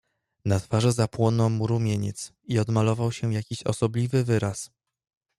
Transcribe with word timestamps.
"Na 0.45 0.59
twarzy 0.59 0.91
zapłonął 0.91 1.49
mu 1.49 1.67
rumieniec 1.67 2.33
i 2.43 2.59
odmalował 2.59 3.11
się 3.11 3.33
jakiś 3.33 3.63
osobliwy 3.63 4.23
wyraz." 4.23 4.71